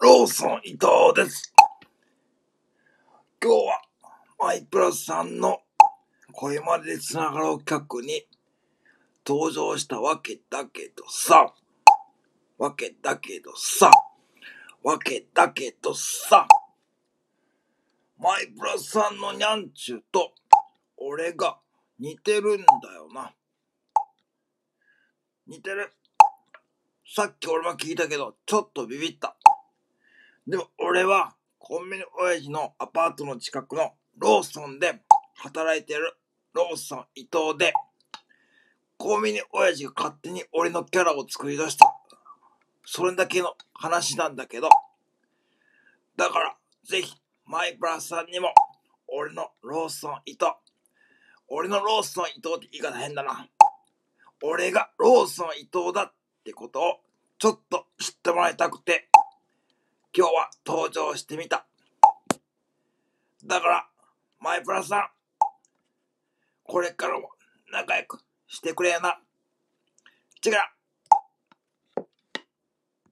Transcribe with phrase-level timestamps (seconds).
[0.00, 1.52] ローソン伊藤です。
[3.42, 3.82] 今日は
[4.38, 5.58] マイプラスさんの
[6.30, 8.24] 声までつながろう企画に
[9.26, 11.52] 登場したわけだけどさ、
[12.58, 13.90] わけだけどさ、
[14.84, 16.46] わけだけどさ、
[18.20, 20.32] マイプラスさんのニャンチュと
[20.96, 21.58] 俺が
[21.98, 23.32] 似てるんだよな。
[25.48, 25.92] 似てる。
[27.04, 29.37] さっき俺も聞いたけど、ちょっとビビった。
[30.48, 34.94] でも俺はコンビニ親父のアパートの近くのローソンで
[35.34, 36.16] 働いてる
[36.54, 37.74] ローソン伊藤で、
[38.96, 41.94] コンビニ親父が勝手に俺のキャラを作り出した。
[42.82, 44.70] それだけの話なんだけど、
[46.16, 48.54] だからぜひマイプラスさんにも
[49.06, 50.46] 俺のローソン伊藤、
[51.48, 53.46] 俺のローソン伊藤って言い方変だな。
[54.42, 56.12] 俺がローソン伊藤だっ
[56.42, 57.00] てことを
[57.38, 59.10] ちょっと知ってもらいたくて、
[60.16, 61.66] 今日は登場してみた。
[63.44, 63.88] だから、
[64.40, 65.08] マイプラスさん、
[66.64, 67.30] これからも
[67.70, 69.20] 仲良くしてくれよな。
[70.44, 70.77] 違う。